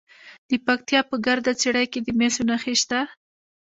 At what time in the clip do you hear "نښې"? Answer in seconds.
2.49-2.73